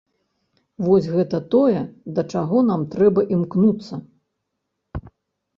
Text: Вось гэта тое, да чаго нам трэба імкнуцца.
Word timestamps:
Вось 0.85 1.09
гэта 1.17 1.41
тое, 1.55 1.83
да 2.19 2.23
чаго 2.37 2.63
нам 2.71 2.81
трэба 2.95 3.21
імкнуцца. 3.37 3.95